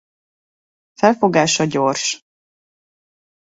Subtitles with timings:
[0.95, 2.21] Felfogása gyors.